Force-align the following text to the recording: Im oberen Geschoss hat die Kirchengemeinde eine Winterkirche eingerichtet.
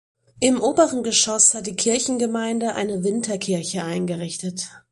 Im 0.39 0.59
oberen 0.59 1.03
Geschoss 1.03 1.53
hat 1.53 1.67
die 1.67 1.75
Kirchengemeinde 1.75 2.73
eine 2.73 3.03
Winterkirche 3.03 3.83
eingerichtet. 3.83 4.67